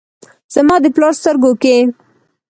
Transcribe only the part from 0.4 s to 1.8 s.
زما د پلار سترګو کې،